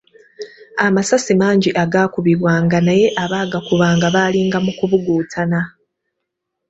[0.85, 2.53] Amasasi mangi agaakubibwa
[2.87, 5.61] naye abaagakubanga baalinga mu kabuguutano.